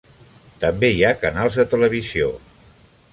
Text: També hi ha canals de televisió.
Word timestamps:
També 0.63 0.89
hi 0.93 1.03
ha 1.09 1.19
canals 1.25 1.59
de 1.61 1.65
televisió. 1.75 2.35